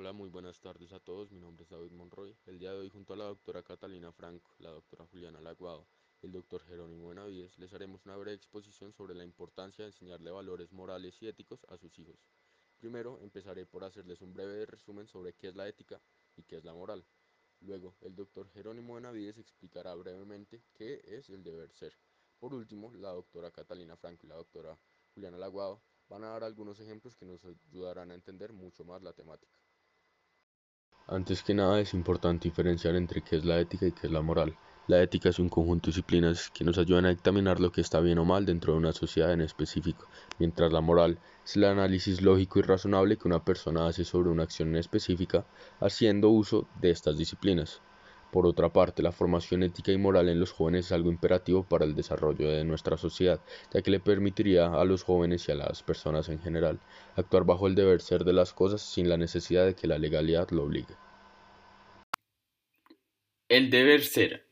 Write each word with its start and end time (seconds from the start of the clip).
Hola, 0.00 0.14
muy 0.14 0.30
buenas 0.30 0.58
tardes 0.60 0.94
a 0.94 0.98
todos. 0.98 1.30
Mi 1.30 1.38
nombre 1.38 1.62
es 1.62 1.68
David 1.68 1.90
Monroy. 1.90 2.34
El 2.46 2.58
día 2.58 2.72
de 2.72 2.78
hoy, 2.78 2.88
junto 2.88 3.12
a 3.12 3.16
la 3.18 3.26
doctora 3.26 3.62
Catalina 3.62 4.10
Franco, 4.12 4.54
la 4.56 4.70
doctora 4.70 5.04
Juliana 5.04 5.42
Laguado 5.42 5.86
y 6.22 6.26
el 6.26 6.32
doctor 6.32 6.64
Jerónimo 6.64 7.08
Benavides, 7.08 7.58
les 7.58 7.74
haremos 7.74 8.06
una 8.06 8.16
breve 8.16 8.34
exposición 8.34 8.94
sobre 8.94 9.14
la 9.14 9.24
importancia 9.24 9.84
de 9.84 9.90
enseñarle 9.90 10.30
valores 10.30 10.72
morales 10.72 11.20
y 11.20 11.28
éticos 11.28 11.66
a 11.68 11.76
sus 11.76 11.98
hijos. 11.98 12.16
Primero, 12.78 13.18
empezaré 13.20 13.66
por 13.66 13.84
hacerles 13.84 14.22
un 14.22 14.32
breve 14.32 14.64
resumen 14.64 15.06
sobre 15.06 15.34
qué 15.34 15.48
es 15.48 15.54
la 15.54 15.68
ética 15.68 16.00
y 16.34 16.44
qué 16.44 16.56
es 16.56 16.64
la 16.64 16.72
moral. 16.72 17.04
Luego, 17.60 17.94
el 18.00 18.16
doctor 18.16 18.48
Jerónimo 18.48 18.94
Benavides 18.94 19.36
explicará 19.36 19.94
brevemente 19.96 20.62
qué 20.72 21.02
es 21.04 21.28
el 21.28 21.42
deber 21.42 21.70
ser. 21.72 21.92
Por 22.38 22.54
último, 22.54 22.90
la 22.94 23.10
doctora 23.10 23.50
Catalina 23.50 23.98
Franco 23.98 24.24
y 24.24 24.30
la 24.30 24.36
doctora 24.36 24.78
Juliana 25.12 25.36
Laguado 25.36 25.82
van 26.08 26.24
a 26.24 26.28
dar 26.28 26.44
algunos 26.44 26.80
ejemplos 26.80 27.16
que 27.16 27.26
nos 27.26 27.44
ayudarán 27.44 28.10
a 28.12 28.14
entender 28.14 28.54
mucho 28.54 28.82
más 28.82 29.02
la 29.02 29.12
temática. 29.12 29.60
Antes 31.10 31.42
que 31.42 31.52
nada 31.52 31.78
es 31.78 31.92
importante 31.92 32.48
diferenciar 32.48 32.94
entre 32.96 33.22
qué 33.22 33.36
es 33.36 33.44
la 33.44 33.60
ética 33.60 33.86
y 33.86 33.92
qué 33.92 34.06
es 34.06 34.12
la 34.12 34.22
moral. 34.22 34.58
La 34.86 35.02
ética 35.02 35.28
es 35.28 35.38
un 35.38 35.50
conjunto 35.50 35.88
de 35.88 35.90
disciplinas 35.90 36.50
que 36.50 36.64
nos 36.64 36.78
ayudan 36.78 37.04
a 37.04 37.10
examinar 37.10 37.60
lo 37.60 37.70
que 37.70 37.82
está 37.82 38.00
bien 38.00 38.18
o 38.18 38.24
mal 38.24 38.46
dentro 38.46 38.72
de 38.72 38.78
una 38.78 38.92
sociedad 38.92 39.32
en 39.34 39.42
específico, 39.42 40.08
mientras 40.38 40.72
la 40.72 40.80
moral 40.80 41.20
es 41.44 41.56
el 41.56 41.64
análisis 41.64 42.22
lógico 42.22 42.60
y 42.60 42.62
razonable 42.62 43.18
que 43.18 43.28
una 43.28 43.44
persona 43.44 43.88
hace 43.88 44.04
sobre 44.06 44.30
una 44.30 44.44
acción 44.44 44.70
en 44.70 44.76
específica 44.76 45.46
haciendo 45.80 46.30
uso 46.30 46.70
de 46.72 46.92
estas 46.92 47.18
disciplinas. 47.18 47.82
Por 48.30 48.46
otra 48.46 48.72
parte, 48.72 49.02
la 49.02 49.10
formación 49.10 49.64
ética 49.64 49.90
y 49.90 49.98
moral 49.98 50.28
en 50.28 50.38
los 50.38 50.52
jóvenes 50.52 50.86
es 50.86 50.92
algo 50.92 51.10
imperativo 51.10 51.64
para 51.64 51.84
el 51.84 51.96
desarrollo 51.96 52.48
de 52.48 52.64
nuestra 52.64 52.96
sociedad, 52.96 53.40
ya 53.74 53.82
que 53.82 53.90
le 53.90 53.98
permitiría 53.98 54.72
a 54.72 54.84
los 54.84 55.02
jóvenes 55.02 55.48
y 55.48 55.52
a 55.52 55.56
las 55.56 55.82
personas 55.82 56.28
en 56.28 56.40
general 56.40 56.78
actuar 57.16 57.44
bajo 57.44 57.66
el 57.66 57.74
deber 57.74 58.00
ser 58.00 58.24
de 58.24 58.32
las 58.32 58.52
cosas 58.52 58.82
sin 58.82 59.08
la 59.08 59.16
necesidad 59.16 59.66
de 59.66 59.74
que 59.74 59.88
la 59.88 59.98
legalidad 59.98 60.48
lo 60.50 60.62
obligue. 60.62 60.94
El 63.48 63.68
deber 63.68 64.02
ser. 64.02 64.46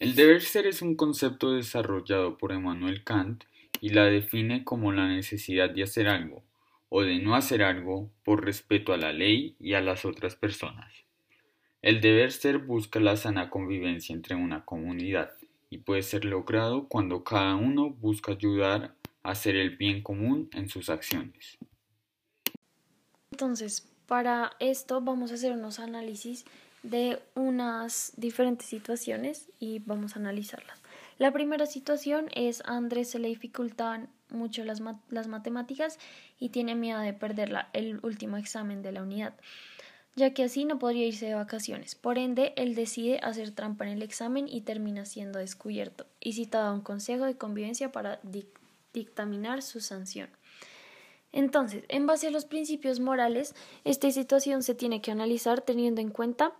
El 0.00 0.16
deber 0.16 0.40
ser 0.40 0.66
es 0.66 0.82
un 0.82 0.96
concepto 0.96 1.52
desarrollado 1.52 2.36
por 2.36 2.50
Emmanuel 2.50 3.04
Kant 3.04 3.44
y 3.80 3.90
la 3.90 4.06
define 4.06 4.64
como 4.64 4.92
la 4.92 5.06
necesidad 5.06 5.70
de 5.70 5.84
hacer 5.84 6.08
algo 6.08 6.42
o 6.88 7.02
de 7.02 7.20
no 7.20 7.36
hacer 7.36 7.62
algo 7.62 8.10
por 8.24 8.44
respeto 8.44 8.92
a 8.92 8.96
la 8.96 9.12
ley 9.12 9.54
y 9.60 9.74
a 9.74 9.80
las 9.80 10.04
otras 10.04 10.34
personas. 10.34 10.92
El 11.82 12.02
deber 12.02 12.30
ser 12.30 12.58
busca 12.58 13.00
la 13.00 13.16
sana 13.16 13.48
convivencia 13.48 14.14
entre 14.14 14.34
una 14.34 14.66
comunidad 14.66 15.32
y 15.70 15.78
puede 15.78 16.02
ser 16.02 16.26
logrado 16.26 16.88
cuando 16.88 17.24
cada 17.24 17.54
uno 17.54 17.88
busca 17.88 18.32
ayudar 18.32 18.94
a 19.22 19.30
hacer 19.30 19.56
el 19.56 19.76
bien 19.78 20.02
común 20.02 20.50
en 20.52 20.68
sus 20.68 20.90
acciones. 20.90 21.56
Entonces, 23.30 23.88
para 24.06 24.52
esto 24.60 25.00
vamos 25.00 25.30
a 25.30 25.34
hacer 25.34 25.52
unos 25.52 25.78
análisis 25.78 26.44
de 26.82 27.18
unas 27.34 28.12
diferentes 28.16 28.66
situaciones 28.66 29.48
y 29.58 29.78
vamos 29.78 30.16
a 30.16 30.18
analizarlas. 30.18 30.82
La 31.16 31.32
primera 31.32 31.64
situación 31.64 32.28
es 32.34 32.62
Andrés 32.66 33.10
se 33.10 33.18
le 33.18 33.28
dificultan 33.28 34.10
mucho 34.28 34.64
las, 34.64 34.82
las 35.08 35.28
matemáticas 35.28 35.98
y 36.38 36.50
tiene 36.50 36.74
miedo 36.74 37.00
de 37.00 37.14
perder 37.14 37.66
el 37.72 38.00
último 38.02 38.36
examen 38.36 38.82
de 38.82 38.92
la 38.92 39.02
unidad 39.02 39.34
ya 40.20 40.32
que 40.32 40.44
así 40.44 40.64
no 40.64 40.78
podría 40.78 41.06
irse 41.06 41.26
de 41.26 41.34
vacaciones. 41.34 41.96
Por 41.96 42.18
ende, 42.18 42.52
él 42.56 42.74
decide 42.74 43.18
hacer 43.22 43.50
trampa 43.50 43.84
en 43.84 43.92
el 43.92 44.02
examen 44.02 44.46
y 44.48 44.60
termina 44.60 45.04
siendo 45.04 45.38
descubierto 45.38 46.06
y 46.20 46.34
citado 46.34 46.68
a 46.68 46.72
un 46.72 46.82
consejo 46.82 47.24
de 47.24 47.36
convivencia 47.36 47.90
para 47.90 48.20
dictaminar 48.92 49.62
su 49.62 49.80
sanción. 49.80 50.30
Entonces, 51.32 51.84
en 51.88 52.06
base 52.06 52.26
a 52.26 52.30
los 52.30 52.44
principios 52.44 53.00
morales, 53.00 53.54
esta 53.84 54.10
situación 54.10 54.62
se 54.62 54.74
tiene 54.74 55.00
que 55.00 55.10
analizar 55.10 55.60
teniendo 55.62 56.00
en 56.00 56.10
cuenta 56.10 56.52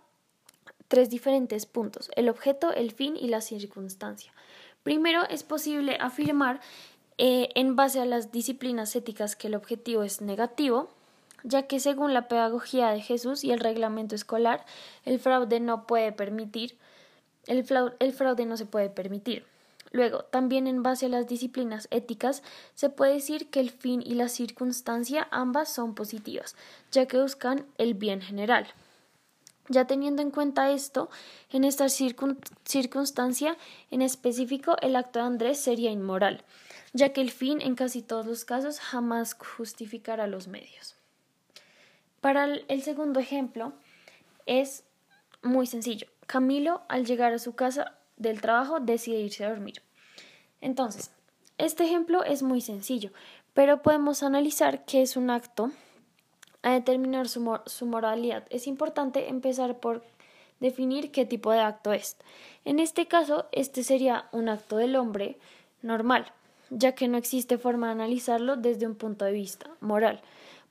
tres 0.87 1.09
diferentes 1.09 1.65
puntos, 1.65 2.11
el 2.15 2.27
objeto, 2.27 2.73
el 2.73 2.91
fin 2.91 3.15
y 3.15 3.27
la 3.27 3.41
circunstancia. 3.41 4.33
Primero, 4.83 5.23
es 5.29 5.43
posible 5.43 5.97
afirmar 5.99 6.59
eh, 7.17 7.49
en 7.55 7.75
base 7.75 7.99
a 7.99 8.05
las 8.05 8.31
disciplinas 8.31 8.95
éticas 8.95 9.35
que 9.35 9.47
el 9.47 9.55
objetivo 9.55 10.03
es 10.03 10.21
negativo, 10.21 10.89
ya 11.43 11.63
que 11.63 11.79
según 11.79 12.13
la 12.13 12.27
pedagogía 12.27 12.89
de 12.89 13.01
Jesús 13.01 13.43
y 13.43 13.51
el 13.51 13.59
reglamento 13.59 14.15
escolar, 14.15 14.65
el 15.05 15.19
fraude 15.19 15.59
no 15.59 15.87
puede 15.87 16.11
permitir, 16.11 16.77
el 17.47 17.63
fraude, 17.63 18.45
no 18.45 18.57
se 18.57 18.65
puede 18.65 18.89
permitir. 18.89 19.45
Luego, 19.91 20.23
también 20.23 20.67
en 20.67 20.83
base 20.83 21.07
a 21.07 21.09
las 21.09 21.27
disciplinas 21.27 21.87
éticas, 21.91 22.43
se 22.75 22.89
puede 22.89 23.13
decir 23.13 23.49
que 23.49 23.59
el 23.59 23.71
fin 23.71 24.01
y 24.05 24.13
la 24.13 24.29
circunstancia 24.29 25.27
ambas 25.31 25.73
son 25.73 25.95
positivas, 25.95 26.55
ya 26.91 27.07
que 27.07 27.21
buscan 27.21 27.65
el 27.77 27.93
bien 27.93 28.21
general. 28.21 28.67
Ya 29.67 29.87
teniendo 29.87 30.21
en 30.21 30.31
cuenta 30.31 30.71
esto, 30.71 31.09
en 31.49 31.63
esta 31.65 31.87
circunstancia 31.89 33.57
en 33.89 34.01
específico, 34.01 34.75
el 34.81 34.95
acto 34.95 35.19
de 35.19 35.25
Andrés 35.25 35.59
sería 35.59 35.91
inmoral, 35.91 36.43
ya 36.93 37.11
que 37.11 37.21
el 37.21 37.31
fin 37.31 37.61
en 37.61 37.75
casi 37.75 38.01
todos 38.01 38.25
los 38.25 38.45
casos 38.45 38.79
jamás 38.79 39.33
justificará 39.33 40.25
los 40.27 40.47
medios. 40.47 41.00
Para 42.21 42.45
el 42.45 42.81
segundo 42.83 43.19
ejemplo 43.19 43.73
es 44.45 44.83
muy 45.41 45.67
sencillo. 45.67 46.07
Camilo, 46.27 46.81
al 46.87 47.05
llegar 47.05 47.33
a 47.33 47.39
su 47.39 47.55
casa 47.55 47.97
del 48.17 48.41
trabajo, 48.41 48.79
decide 48.79 49.19
irse 49.19 49.43
a 49.43 49.49
dormir. 49.49 49.81
Entonces, 50.61 51.11
este 51.57 51.83
ejemplo 51.83 52.23
es 52.23 52.43
muy 52.43 52.61
sencillo, 52.61 53.11
pero 53.53 53.81
podemos 53.81 54.23
analizar 54.23 54.85
qué 54.85 55.01
es 55.01 55.17
un 55.17 55.29
acto 55.29 55.71
a 56.61 56.71
determinar 56.73 57.27
su, 57.27 57.41
moralidad. 57.85 58.45
Es 58.49 58.67
importante 58.67 59.29
empezar 59.29 59.79
por 59.79 60.03
definir 60.59 61.11
qué 61.11 61.25
tipo 61.25 61.51
de 61.51 61.59
acto 61.59 61.91
es. 61.91 62.17
En 62.65 62.79
este 62.79 63.07
caso, 63.07 63.47
este 63.51 63.83
sería 63.83 64.29
un 64.31 64.47
acto 64.47 64.77
del 64.77 64.95
hombre 64.95 65.37
normal, 65.81 66.31
ya 66.69 66.93
que 66.93 67.07
no 67.07 67.17
existe 67.17 67.57
forma 67.57 67.87
de 67.87 67.93
analizarlo 67.93 68.55
desde 68.55 68.85
un 68.85 68.95
punto 68.95 69.25
de 69.25 69.31
vista 69.31 69.71
moral. 69.79 70.21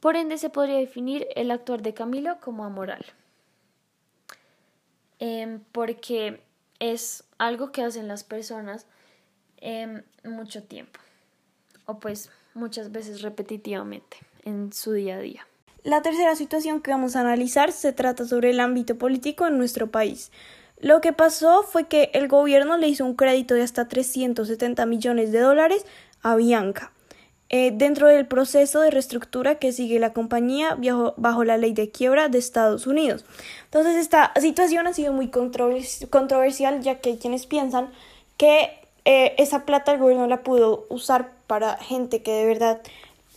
Por 0.00 0.16
ende, 0.16 0.38
se 0.38 0.50
podría 0.50 0.78
definir 0.78 1.28
el 1.36 1.50
actuar 1.50 1.82
de 1.82 1.94
Camilo 1.94 2.38
como 2.40 2.64
amoral, 2.64 3.04
em, 5.18 5.60
porque 5.72 6.40
es 6.78 7.24
algo 7.38 7.70
que 7.70 7.82
hacen 7.82 8.08
las 8.08 8.24
personas 8.24 8.86
em, 9.62 10.02
mucho 10.24 10.62
tiempo, 10.62 10.98
o 11.84 11.98
pues 11.98 12.30
muchas 12.54 12.92
veces 12.92 13.20
repetitivamente 13.20 14.16
en 14.46 14.72
su 14.72 14.92
día 14.92 15.16
a 15.16 15.20
día. 15.20 15.46
La 15.82 16.02
tercera 16.02 16.34
situación 16.34 16.80
que 16.80 16.90
vamos 16.90 17.16
a 17.16 17.20
analizar 17.20 17.72
se 17.72 17.92
trata 17.92 18.24
sobre 18.26 18.50
el 18.50 18.60
ámbito 18.60 18.96
político 18.96 19.46
en 19.46 19.58
nuestro 19.58 19.90
país. 19.90 20.30
Lo 20.78 21.00
que 21.00 21.12
pasó 21.12 21.62
fue 21.62 21.88
que 21.88 22.10
el 22.14 22.28
gobierno 22.28 22.76
le 22.76 22.88
hizo 22.88 23.04
un 23.04 23.14
crédito 23.14 23.54
de 23.54 23.62
hasta 23.62 23.88
370 23.88 24.84
millones 24.86 25.32
de 25.32 25.40
dólares 25.40 25.84
a 26.22 26.36
Bianca. 26.36 26.92
Eh, 27.52 27.72
dentro 27.74 28.06
del 28.06 28.28
proceso 28.28 28.80
de 28.80 28.92
reestructura 28.92 29.56
que 29.56 29.72
sigue 29.72 29.98
la 29.98 30.12
compañía 30.12 30.78
bajo, 31.16 31.42
la 31.42 31.56
ley 31.56 31.72
de 31.72 31.90
quiebra 31.90 32.28
de 32.28 32.38
Estados 32.38 32.86
Unidos. 32.86 33.24
Entonces, 33.64 33.96
esta 33.96 34.32
situación 34.40 34.86
ha 34.86 34.92
sido 34.92 35.12
muy 35.12 35.30
controversial, 35.30 36.80
ya 36.80 37.00
que 37.00 37.10
hay 37.10 37.18
quienes 37.18 37.46
piensan 37.46 37.90
que 38.36 38.70
eh, 39.04 39.34
esa 39.38 39.66
plata 39.66 39.90
el 39.90 39.98
gobierno 39.98 40.28
la 40.28 40.44
pudo 40.44 40.86
usar 40.90 41.32
para 41.48 41.76
gente 41.78 42.22
que 42.22 42.30
de 42.30 42.46
verdad, 42.46 42.82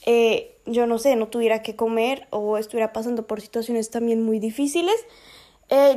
eh, 0.06 0.56
yo 0.68 0.86
no 0.86 1.00
sé, 1.00 1.16
no 1.16 1.28
tuviera 1.30 1.64
que 1.64 1.76
comer 1.76 2.28
o 2.30 2.60
estuviera 2.60 2.94
pasando 2.94 3.26
por 3.26 3.42
situaciones 3.42 3.90
también 3.90 4.24
muy 4.24 4.38
difíciles, 4.38 4.96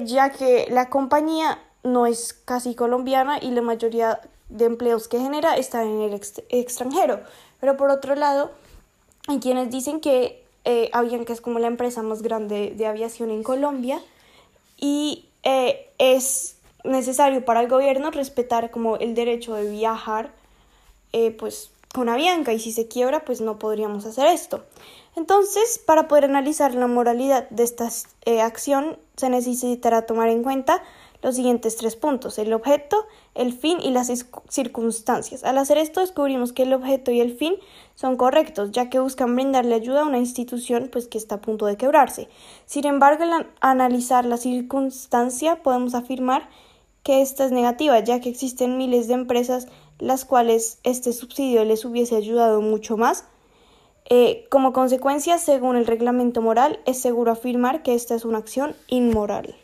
ya 0.05 0.31
que 0.31 0.69
la 0.71 0.89
compañía 0.89 1.59
no 1.83 2.07
es 2.07 2.33
casi 2.33 2.75
colombiana 2.75 3.39
y 3.43 3.51
la 3.51 3.61
mayoría 3.61 4.21
de 4.49 4.65
empleos 4.65 5.09
que 5.09 5.19
genera 5.19 5.57
están 5.57 5.87
en 5.87 6.03
el 6.03 6.21
extranjero. 6.51 7.21
Pero 7.61 7.77
por 7.77 7.91
otro 7.91 8.15
lado, 8.15 8.51
hay 9.29 9.41
quienes 9.41 9.71
dicen 9.71 10.01
que 10.01 10.45
eh, 10.65 10.91
Avianca 10.93 11.33
es 11.33 11.41
como 11.41 11.59
la 11.59 11.67
empresa 11.67 12.03
más 12.03 12.23
grande 12.23 12.73
de 12.77 12.87
aviación 12.87 13.31
en 13.31 13.43
Colombia 13.43 14.01
y 14.79 15.27
eh, 15.43 15.91
es 15.99 16.57
necesario 16.85 17.45
para 17.45 17.61
el 17.61 17.69
gobierno 17.69 18.11
respetar 18.11 18.71
como 18.71 18.97
el 18.97 19.15
derecho 19.15 19.55
de 19.55 19.71
viajar 19.71 20.31
eh, 21.13 21.31
pues 21.33 21.71
con 21.93 22.09
Avianca 22.09 22.53
y 22.53 22.61
si 22.61 22.73
se 22.73 22.89
quiebra 22.89 23.25
pues 23.25 23.41
no 23.41 23.59
podríamos 23.59 24.05
hacer 24.07 24.27
esto. 24.27 24.65
Entonces, 25.17 25.79
para 25.79 26.09
poder 26.09 26.25
analizar 26.25 26.75
la 26.75 26.87
moralidad 26.87 27.49
de 27.49 27.63
esta 27.63 27.89
eh, 28.27 28.43
acción 28.43 28.99
se 29.17 29.31
necesitará 29.31 30.03
tomar 30.03 30.29
en 30.29 30.43
cuenta 30.43 30.83
los 31.27 31.35
siguientes 31.35 31.75
tres 31.75 31.97
puntos, 31.97 32.39
el 32.39 32.53
objeto, 32.53 33.05
el 33.35 33.53
fin 33.53 33.79
y 33.83 33.91
las 33.91 34.13
circunstancias. 34.49 35.43
Al 35.43 35.59
hacer 35.59 35.77
esto 35.77 35.99
descubrimos 35.99 36.53
que 36.53 36.63
el 36.63 36.73
objeto 36.73 37.11
y 37.11 37.21
el 37.21 37.37
fin 37.37 37.57
son 37.97 38.17
correctos, 38.17 38.71
ya 38.71 38.89
que 38.91 39.01
buscan 39.01 39.35
brindarle 39.35 39.75
ayuda 39.75 40.03
a 40.03 40.07
una 40.07 40.19
institución 40.19 40.89
pues 40.93 41.09
que 41.09 41.19
está 41.19 41.35
a 41.35 41.41
punto 41.41 41.67
de 41.67 41.77
quebrarse. 41.77 42.29
Sin 42.65 42.87
embargo, 42.87 43.25
al 43.25 43.49
analizar 43.61 44.25
la 44.25 44.37
circunstancia 44.37 45.65
podemos 45.65 45.97
afirmar 45.97 46.49
que 47.03 47.23
esta 47.23 47.45
es 47.45 47.51
negativa, 47.51 47.99
ya 47.99 48.21
que 48.21 48.29
existen 48.29 48.79
miles 48.79 49.09
de 49.09 49.15
empresas 49.15 49.67
las 49.99 50.25
cuales 50.25 50.79
este 50.85 51.13
subsidio 51.13 51.65
les 51.65 51.85
hubiese 51.85 52.15
ayudado 52.15 52.61
mucho 52.61 52.97
más 52.97 53.25
Eh, 54.09 54.47
como 54.51 54.73
consecuencia, 54.73 55.37
según 55.39 55.75
el 55.75 55.85
reglamento 55.85 56.41
moral, 56.41 56.79
es 56.87 57.01
seguro 57.01 57.33
afirmar 57.33 57.83
que 57.83 57.95
esta 57.95 58.15
es 58.15 58.25
una 58.25 58.39
acción 58.39 58.77
inmoral. 58.87 59.57